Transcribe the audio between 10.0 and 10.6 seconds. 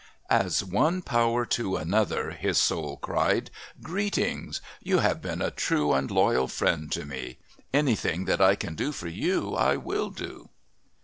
do...."